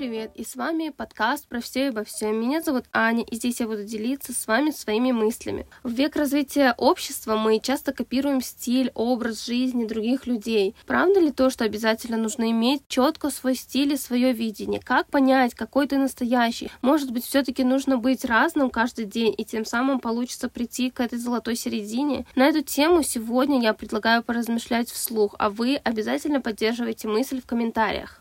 [0.00, 0.30] привет!
[0.34, 2.40] И с вами подкаст про все и обо всем.
[2.40, 5.66] Меня зовут Аня, и здесь я буду делиться с вами своими мыслями.
[5.82, 10.74] В век развития общества мы часто копируем стиль, образ жизни других людей.
[10.86, 14.80] Правда ли то, что обязательно нужно иметь четко свой стиль и свое видение?
[14.80, 16.70] Как понять, какой ты настоящий?
[16.80, 21.18] Может быть, все-таки нужно быть разным каждый день, и тем самым получится прийти к этой
[21.18, 22.24] золотой середине?
[22.36, 28.18] На эту тему сегодня я предлагаю поразмышлять вслух, а вы обязательно поддерживайте мысль в комментариях.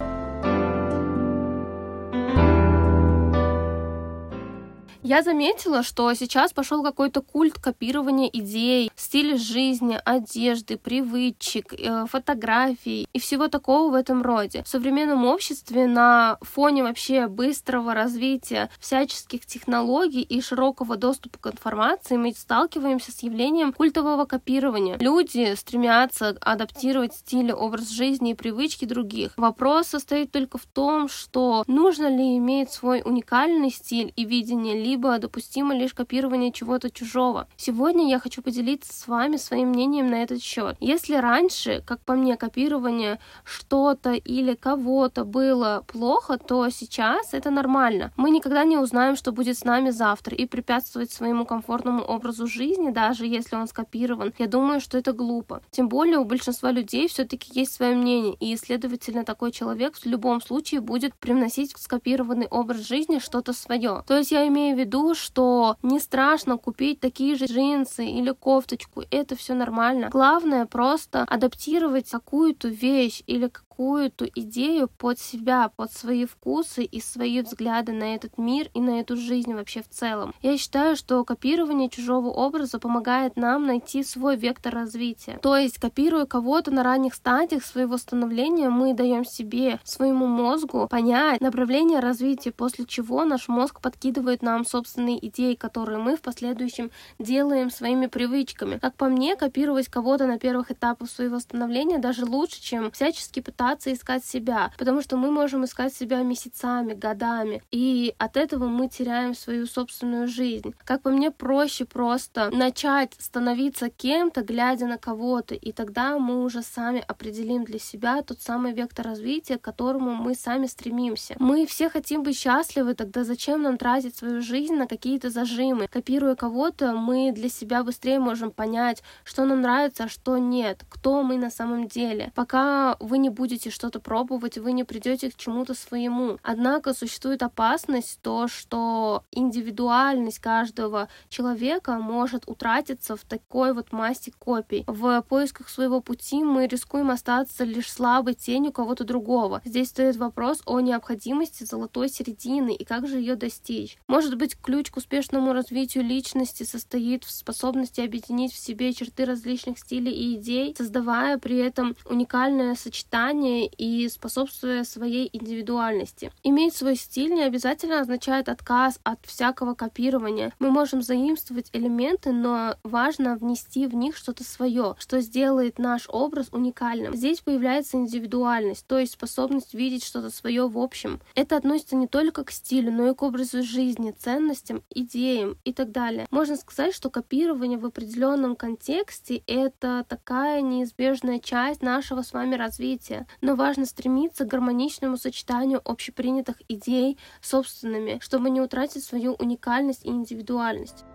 [5.10, 13.08] Я заметила, что сейчас пошел какой-то культ копирования идей, стиля жизни, одежды, привычек, э, фотографий
[13.12, 14.62] и всего такого в этом роде.
[14.62, 22.16] В современном обществе на фоне вообще быстрого развития всяческих технологий и широкого доступа к информации
[22.16, 24.96] мы сталкиваемся с явлением культового копирования.
[25.00, 29.32] Люди стремятся адаптировать стиль, образ жизни и привычки других.
[29.38, 34.99] Вопрос состоит только в том, что нужно ли иметь свой уникальный стиль и видение, либо
[35.20, 37.48] допустимо лишь копирование чего-то чужого.
[37.58, 40.76] Сегодня я хочу поделиться с вами своим мнением на этот счет.
[40.80, 48.12] Если раньше, как по мне, копирование что-то или кого-то было плохо, то сейчас это нормально.
[48.18, 52.90] Мы никогда не узнаем, что будет с нами завтра, и препятствовать своему комфортному образу жизни,
[52.90, 55.62] даже если он скопирован, я думаю, что это глупо.
[55.72, 60.42] Тем более у большинства людей все-таки есть свое мнение, и, следовательно, такой человек в любом
[60.42, 64.04] случае будет привносить в скопированный образ жизни что-то свое.
[64.08, 69.04] То есть я имею в виду, что не страшно купить такие же джинсы или кофточку,
[69.12, 70.10] это все нормально.
[70.10, 73.48] Главное просто адаптировать какую-то вещь или
[73.80, 79.00] какую-то идею под себя, под свои вкусы и свои взгляды на этот мир и на
[79.00, 80.36] эту жизнь вообще в целом.
[80.42, 85.40] Я считаю, что копирование чужого образа помогает нам найти свой вектор развития.
[85.42, 91.40] То есть, копируя кого-то на ранних стадиях своего становления, мы даем себе, своему мозгу понять
[91.40, 97.70] направление развития, после чего наш мозг подкидывает нам собственные идеи, которые мы в последующем делаем
[97.72, 98.78] своими привычками.
[98.78, 103.69] Как по мне, копировать кого-то на первых этапах своего становления даже лучше, чем всячески пытаться
[103.70, 108.90] пытаться искать себя, потому что мы можем искать себя месяцами, годами, и от этого мы
[108.90, 110.74] теряем свою собственную жизнь.
[110.84, 116.64] Как по мне, проще просто начать становиться кем-то, глядя на кого-то, и тогда мы уже
[116.64, 121.36] сами определим для себя тот самый вектор развития, к которому мы сами стремимся.
[121.40, 125.88] Мы все хотим быть счастливы, тогда зачем нам тратить свою жизнь на какие-то зажимы?
[125.88, 131.22] Копируя кого-то, мы для себя быстрее можем понять, что нам нравится, а что нет, кто
[131.22, 132.32] мы на самом деле.
[132.34, 136.40] Пока вы не будете будете что-то пробовать, вы не придете к чему-то своему.
[136.44, 144.86] Однако существует опасность то, что индивидуальность каждого человека может утратиться в такой вот массе копий.
[144.88, 149.62] В поисках своего пути мы рискуем остаться лишь слабой тенью кого-то другого.
[149.66, 153.98] Здесь стоит вопрос о необходимости золотой середины и как же ее достичь.
[154.08, 159.80] Может быть, ключ к успешному развитию личности состоит в способности объединить в себе черты различных
[159.80, 166.32] стилей и идей, создавая при этом уникальное сочетание сознание и способствуя своей индивидуальности.
[166.44, 170.54] Иметь свой стиль не обязательно означает отказ от всякого копирования.
[170.60, 176.48] Мы можем заимствовать элементы, но важно внести в них что-то свое, что сделает наш образ
[176.52, 177.16] уникальным.
[177.16, 181.20] Здесь появляется индивидуальность, то есть способность видеть что-то свое в общем.
[181.36, 185.92] Это относится не только к стилю, но и к образу жизни, ценностям, идеям и так
[185.92, 186.28] далее.
[186.32, 193.26] Можно сказать, что копирование в определенном контексте это такая неизбежная часть нашего с вами развития
[193.42, 200.10] но важно стремиться к гармоничному сочетанию общепринятых идей собственными, чтобы не утратить свою уникальность и
[200.10, 201.06] индивидуальность.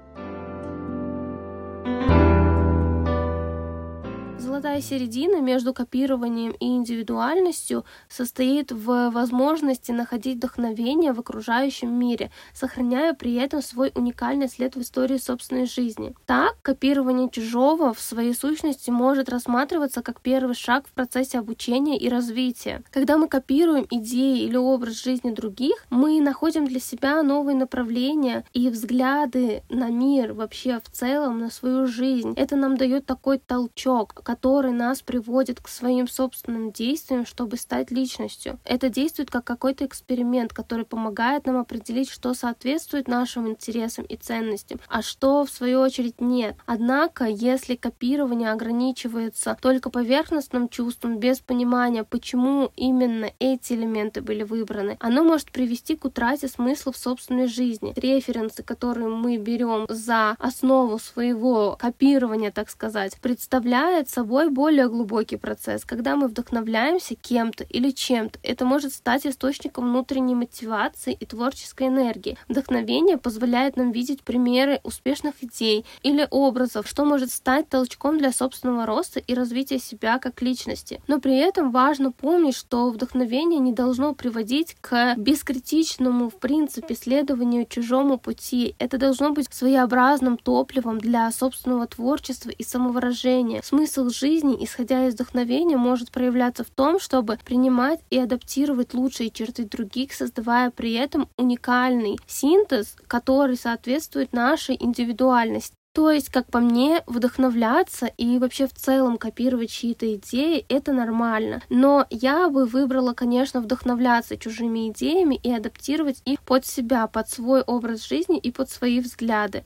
[4.54, 13.14] Золотая середина между копированием и индивидуальностью состоит в возможности находить вдохновение в окружающем мире, сохраняя
[13.14, 16.14] при этом свой уникальный след в истории собственной жизни.
[16.24, 22.08] Так, копирование чужого в своей сущности может рассматриваться как первый шаг в процессе обучения и
[22.08, 22.84] развития.
[22.92, 28.68] Когда мы копируем идеи или образ жизни других, мы находим для себя новые направления и
[28.68, 32.34] взгляды на мир вообще в целом, на свою жизнь.
[32.36, 38.58] Это нам дает такой толчок, который нас приводит к своим собственным действиям, чтобы стать личностью.
[38.64, 44.80] Это действует как какой-то эксперимент, который помогает нам определить, что соответствует нашим интересам и ценностям,
[44.88, 46.56] а что, в свою очередь, нет.
[46.66, 54.96] Однако, если копирование ограничивается только поверхностным чувством, без понимания, почему именно эти элементы были выбраны,
[55.00, 57.92] оно может привести к утрате смысла в собственной жизни.
[57.96, 65.36] Референсы, которые мы берем за основу своего копирования, так сказать, представляют собой собой более глубокий
[65.36, 65.84] процесс.
[65.84, 72.36] Когда мы вдохновляемся кем-то или чем-то, это может стать источником внутренней мотивации и творческой энергии.
[72.48, 78.86] Вдохновение позволяет нам видеть примеры успешных идей или образов, что может стать толчком для собственного
[78.86, 81.00] роста и развития себя как личности.
[81.06, 87.66] Но при этом важно помнить, что вдохновение не должно приводить к бескритичному, в принципе, следованию
[87.66, 88.74] чужому пути.
[88.80, 93.62] Это должно быть своеобразным топливом для собственного творчества и самовыражения.
[93.62, 99.64] Смысл жизни, исходя из вдохновения, может проявляться в том, чтобы принимать и адаптировать лучшие черты
[99.64, 105.74] других, создавая при этом уникальный синтез, который соответствует нашей индивидуальности.
[105.94, 111.62] То есть, как по мне, вдохновляться и вообще в целом копировать чьи-то идеи— это нормально.
[111.68, 117.62] Но я бы выбрала, конечно, вдохновляться чужими идеями и адаптировать их под себя, под свой
[117.62, 119.62] образ жизни и под свои взгляды.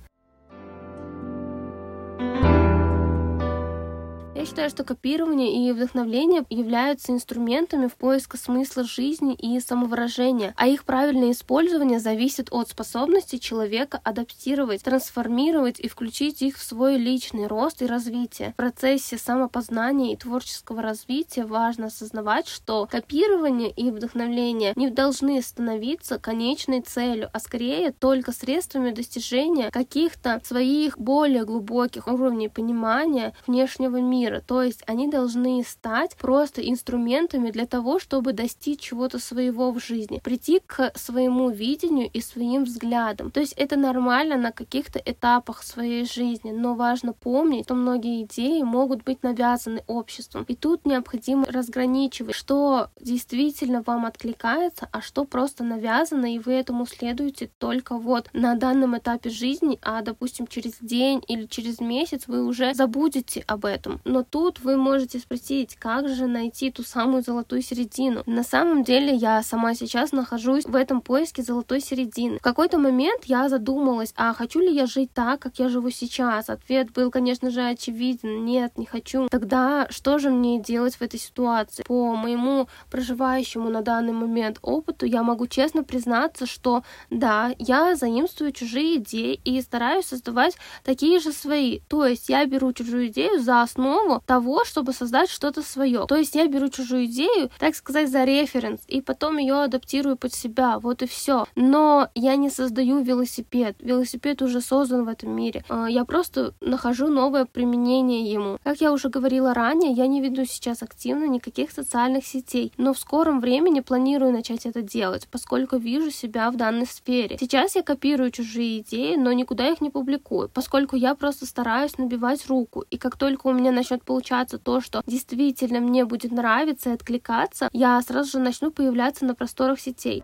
[4.39, 10.69] Я считаю, что копирование и вдохновление являются инструментами в поиске смысла жизни и самовыражения, а
[10.69, 17.49] их правильное использование зависит от способности человека адаптировать, трансформировать и включить их в свой личный
[17.49, 18.53] рост и развитие.
[18.53, 26.21] В процессе самопознания и творческого развития важно осознавать, что копирование и вдохновление не должны становиться
[26.21, 34.28] конечной целью, а скорее только средствами достижения каких-то своих более глубоких уровней понимания внешнего мира
[34.29, 34.43] мира.
[34.47, 40.21] То есть они должны стать просто инструментами для того, чтобы достичь чего-то своего в жизни,
[40.23, 43.31] прийти к своему видению и своим взглядам.
[43.31, 48.63] То есть это нормально на каких-то этапах своей жизни, но важно помнить, что многие идеи
[48.63, 50.45] могут быть навязаны обществом.
[50.49, 56.87] И тут необходимо разграничивать, что действительно вам откликается, а что просто навязано, и вы этому
[56.87, 62.45] следуете только вот на данном этапе жизни, а допустим через день или через месяц вы
[62.45, 64.01] уже забудете об этом.
[64.05, 68.25] Но но тут вы можете спросить, как же найти ту самую золотую середину.
[68.27, 72.39] На самом деле я сама сейчас нахожусь в этом поиске золотой середины.
[72.39, 76.51] В какой-то момент я задумалась, а хочу ли я жить так, как я живу сейчас?
[76.51, 78.45] Ответ был, конечно же, очевиден.
[78.45, 79.29] Нет, не хочу.
[79.29, 81.85] Тогда что же мне делать в этой ситуации?
[81.85, 88.51] По моему проживающему на данный момент опыту я могу честно признаться, что да, я заимствую
[88.51, 91.79] чужие идеи и стараюсь создавать такие же свои.
[91.87, 96.07] То есть я беру чужую идею за основу основу того, чтобы создать что-то свое.
[96.07, 100.33] То есть я беру чужую идею, так сказать, за референс, и потом ее адаптирую под
[100.33, 100.79] себя.
[100.79, 101.47] Вот и все.
[101.55, 103.77] Но я не создаю велосипед.
[103.81, 105.65] Велосипед уже создан в этом мире.
[105.69, 108.59] А, я просто нахожу новое применение ему.
[108.65, 112.99] Как я уже говорила ранее, я не веду сейчас активно никаких социальных сетей, но в
[112.99, 117.37] скором времени планирую начать это делать, поскольку вижу себя в данной сфере.
[117.39, 122.47] Сейчас я копирую чужие идеи, но никуда их не публикую, поскольку я просто стараюсь набивать
[122.47, 122.85] руку.
[122.91, 126.95] И как только у меня начнет начнет получаться то, что действительно мне будет нравиться и
[126.95, 130.23] откликаться, я сразу же начну появляться на просторах сетей.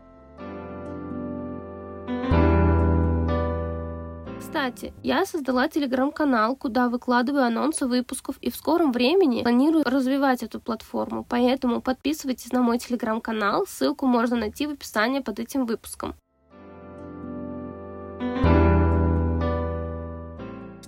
[4.38, 10.60] Кстати, я создала телеграм-канал, куда выкладываю анонсы выпусков и в скором времени планирую развивать эту
[10.60, 16.14] платформу, поэтому подписывайтесь на мой телеграм-канал, ссылку можно найти в описании под этим выпуском.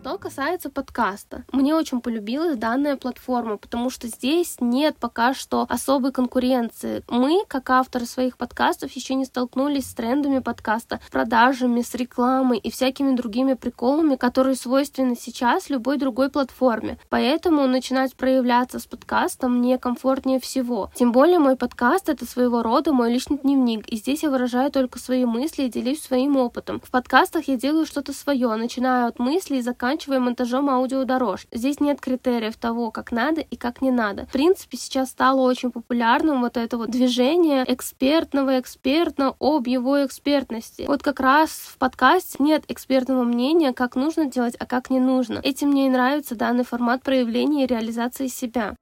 [0.06, 6.12] Что касается подкаста, мне очень полюбилась данная платформа, потому что здесь нет пока что особой
[6.12, 7.02] конкуренции.
[7.08, 12.70] Мы, как авторы своих подкастов, еще не столкнулись с трендами подкаста, продажами, с рекламой и
[12.70, 17.00] всякими другими приколами, которые свойственны сейчас любой другой платформе.
[17.08, 20.88] Поэтому начинать проявляться с подкастом мне комфортнее всего.
[20.94, 25.00] Тем более мой подкаст— это своего рода мой личный дневник, и здесь я выражаю только
[25.00, 26.80] свои мысли и делюсь своим опытом.
[26.84, 31.46] В подкастах я делаю что-то свое, начиная от мыслей и заканчивая заканчивая монтажом аудиодорож.
[31.52, 34.26] Здесь нет критериев того, как надо и как не надо.
[34.26, 40.84] В принципе, сейчас стало очень популярным вот это вот движение экспертного эксперта об его экспертности.
[40.86, 45.40] Вот как раз в подкасте нет экспертного мнения, как нужно делать, а как не нужно.
[45.42, 48.76] Этим мне и нравится данный формат проявления и реализации себя.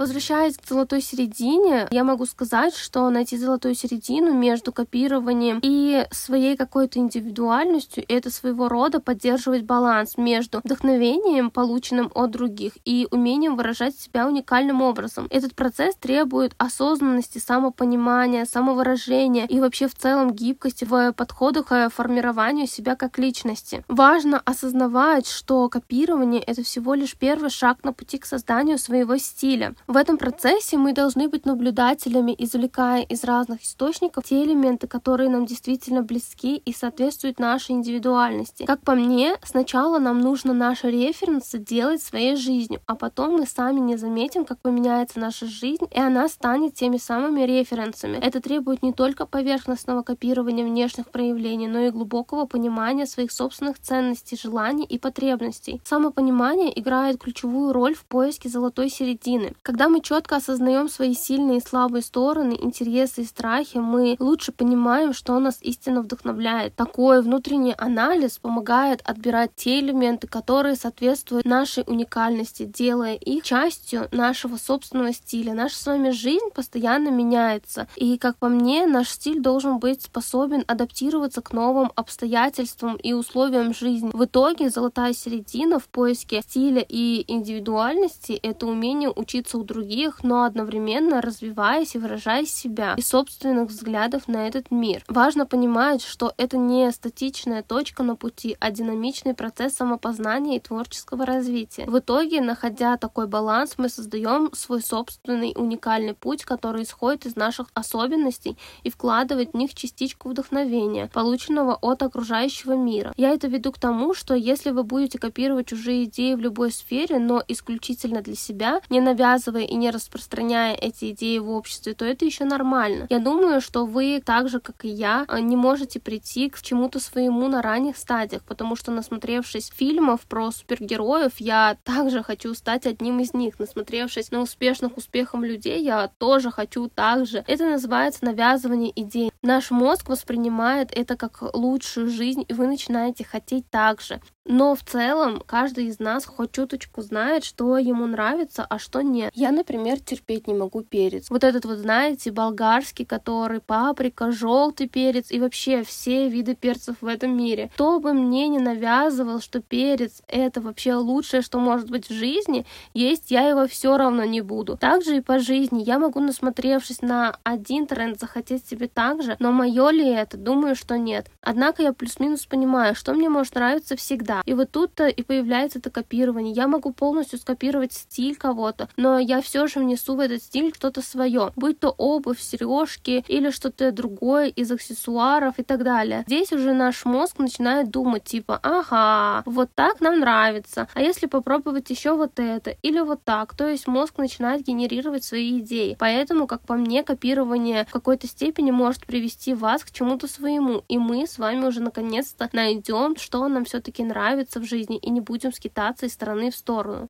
[0.00, 6.56] Возвращаясь к золотой середине, я могу сказать, что найти золотую середину между копированием и своей
[6.56, 13.94] какой-то индивидуальностью— это своего рода поддерживать баланс между вдохновением, полученным от других, и умением выражать
[13.94, 15.26] себя уникальным образом.
[15.28, 22.66] Этот процесс требует осознанности, самопонимания, самовыражения и вообще в целом гибкости в подходах к формированию
[22.66, 23.84] себя как личности.
[23.86, 29.74] Важно осознавать, что копирование— это всего лишь первый шаг на пути к созданию своего стиля.
[29.90, 35.46] В этом процессе мы должны быть наблюдателями, извлекая из разных источников те элементы, которые нам
[35.46, 38.66] действительно близки и соответствуют нашей индивидуальности.
[38.66, 43.80] Как по мне, сначала нам нужно наши референсы делать своей жизнью, а потом мы сами
[43.80, 48.16] не заметим, как поменяется наша жизнь, и она станет теми самыми референсами.
[48.18, 54.38] Это требует не только поверхностного копирования внешних проявлений, но и глубокого понимания своих собственных ценностей,
[54.40, 55.82] желаний и потребностей.
[55.84, 59.54] Самопонимание играет ключевую роль в поиске золотой середины.
[59.62, 65.12] Когда мы четко осознаем свои сильные и слабые стороны, интересы и страхи, мы лучше понимаем,
[65.12, 66.74] что нас истинно вдохновляет.
[66.74, 74.56] Такой внутренний анализ помогает отбирать те элементы, которые соответствуют нашей уникальности, делая их частью нашего
[74.56, 75.54] собственного стиля.
[75.54, 77.88] Наша с вами жизнь постоянно меняется.
[77.96, 83.74] И, как по мне, наш стиль должен быть способен адаптироваться к новым обстоятельствам и условиям
[83.74, 84.10] жизни.
[84.12, 90.42] В итоге золотая середина в поиске стиля и индивидуальности— это умение учиться у других, но
[90.44, 95.04] одновременно развиваясь и выражая себя и собственных взглядов на этот мир.
[95.08, 101.24] Важно понимать, что это не статичная точка на пути, а динамичный процесс самопознания и творческого
[101.24, 101.86] развития.
[101.86, 107.68] В итоге, находя такой баланс, мы создаем свой собственный уникальный путь, который исходит из наших
[107.74, 113.12] особенностей и вкладывает в них частичку вдохновения, полученного от окружающего мира.
[113.16, 117.18] Я это веду к тому, что если вы будете копировать чужие идеи в любой сфере,
[117.18, 122.24] но исключительно для себя, не навязывая и не распространяя эти идеи в обществе, то это
[122.24, 123.06] еще нормально.
[123.10, 127.48] Я думаю, что вы так же, как и я, не можете прийти к чему-то своему
[127.48, 133.34] на ранних стадиях, потому что насмотревшись фильмов про супергероев, я также хочу стать одним из
[133.34, 133.58] них.
[133.58, 137.44] Насмотревшись на успешных успехом людей, я тоже хочу так же.
[137.46, 139.32] Это называется навязывание идей.
[139.42, 144.20] Наш мозг воспринимает это как лучшую жизнь, и вы начинаете хотеть так же.
[144.46, 149.30] Но в целом каждый из нас хоть чуточку знает, что ему нравится, а что нет.
[149.34, 151.30] Я, например, терпеть не могу перец.
[151.30, 157.06] Вот этот вот, знаете, болгарский, который паприка, желтый перец и вообще все виды перцев в
[157.06, 157.70] этом мире.
[157.74, 162.66] Кто бы мне не навязывал, что перец это вообще лучшее, что может быть в жизни,
[162.94, 164.76] есть я его все равно не буду.
[164.76, 165.82] Также и по жизни.
[165.82, 170.36] Я могу, насмотревшись на один тренд, захотеть себе так же, но мое ли это?
[170.36, 171.26] Думаю, что нет.
[171.42, 174.42] Однако я плюс-минус понимаю, что мне может нравиться всегда.
[174.44, 176.52] И вот тут-то и появляется это копирование.
[176.52, 181.02] Я могу полностью скопировать стиль кого-то, но я все же внесу в этот стиль что-то
[181.02, 186.24] свое, будь то обувь, сережки или что-то другое из аксессуаров и так далее.
[186.26, 191.90] Здесь уже наш мозг начинает думать типа, ага, вот так нам нравится, а если попробовать
[191.90, 195.96] еще вот это или вот так, то есть мозг начинает генерировать свои идеи.
[195.98, 200.98] Поэтому, как по мне, копирование в какой-то степени может привести вас к чему-то своему, и
[200.98, 205.52] мы с вами уже наконец-то найдем, что нам все-таки нравится в жизни и не будем
[205.52, 207.08] скитаться из стороны в сторону.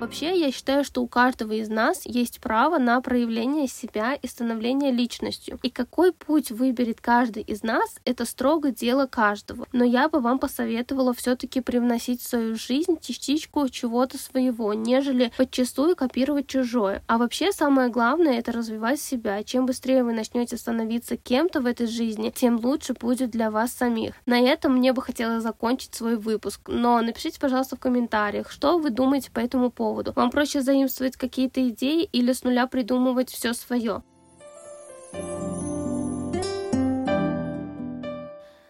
[0.00, 4.92] Вообще, я считаю, что у каждого из нас есть право на проявление себя и становление
[4.92, 5.58] личностью.
[5.62, 9.66] И какой путь выберет каждый из нас, это строго дело каждого.
[9.72, 15.94] Но я бы вам посоветовала все-таки привносить в свою жизнь частичку чего-то своего, нежели подчастую
[15.96, 17.02] копировать чужое.
[17.06, 19.44] А вообще, самое главное, это развивать себя.
[19.44, 24.14] Чем быстрее вы начнете становиться кем-то в этой жизни, тем лучше будет для вас самих.
[24.24, 26.62] На этом мне бы хотелось закончить свой выпуск.
[26.68, 30.12] Но напишите, пожалуйста, в комментариях, что вы думаете по этому поводу поводу.
[30.14, 34.02] Вам проще заимствовать какие-то идеи или с нуля придумывать все свое.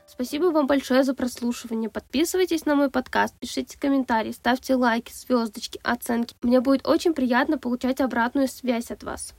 [0.07, 1.91] Спасибо вам большое за прослушивание.
[1.91, 6.35] Подписывайтесь на мой подкаст, пишите комментарии, ставьте лайки, звездочки, оценки.
[6.43, 9.35] Мне будет очень приятно получать обратную связь от вас.